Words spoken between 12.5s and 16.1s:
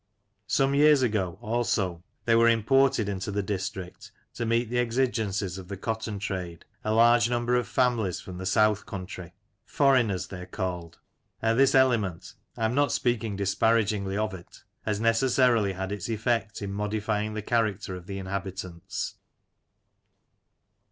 (I am not speaking disparagingly of it) has necessarily had its